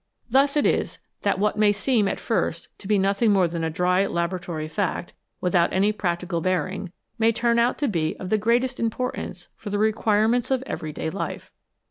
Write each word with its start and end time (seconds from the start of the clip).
Thus 0.31 0.57
it 0.57 0.65
is 0.65 0.97
that 1.21 1.37
what 1.37 1.59
may 1.59 1.71
seem 1.71 2.07
at 2.07 2.19
first 2.19 2.69
to 2.79 2.87
be 2.87 2.97
nothing 2.97 3.31
more 3.31 3.47
than 3.47 3.63
a 3.63 3.69
dry 3.69 4.07
laboratory 4.07 4.67
fact, 4.67 5.13
without 5.41 5.71
any 5.71 5.91
practical 5.91 6.41
bearing, 6.41 6.91
may 7.19 7.31
turn 7.31 7.59
out 7.59 7.77
to 7.77 7.87
be 7.87 8.15
of 8.17 8.31
the 8.31 8.37
greatest 8.39 8.79
importance 8.79 9.49
for 9.55 9.69
the 9.69 9.77
requirements 9.77 10.49
of 10.49 10.63
everyday 10.63 11.11
life. 11.11 11.51